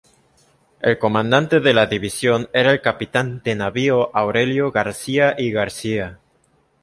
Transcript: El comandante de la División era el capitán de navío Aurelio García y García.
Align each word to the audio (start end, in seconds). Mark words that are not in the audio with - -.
El 0.79 0.97
comandante 0.97 1.59
de 1.59 1.75
la 1.75 1.85
División 1.85 2.49
era 2.53 2.71
el 2.71 2.81
capitán 2.81 3.43
de 3.43 3.53
navío 3.53 4.09
Aurelio 4.15 4.71
García 4.71 5.35
y 5.37 5.51
García. 5.51 6.17